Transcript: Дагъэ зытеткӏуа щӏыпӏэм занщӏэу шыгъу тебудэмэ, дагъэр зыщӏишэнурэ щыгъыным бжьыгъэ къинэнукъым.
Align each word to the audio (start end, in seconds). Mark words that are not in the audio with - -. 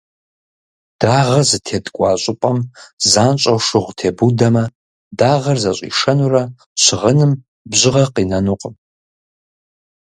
Дагъэ 0.99 1.41
зытеткӏуа 1.49 2.11
щӏыпӏэм 2.21 2.57
занщӏэу 3.11 3.59
шыгъу 3.65 3.95
тебудэмэ, 3.97 4.65
дагъэр 5.19 5.57
зыщӏишэнурэ 5.63 6.43
щыгъыным 6.81 7.31
бжьыгъэ 7.69 8.05
къинэнукъым. 8.13 8.75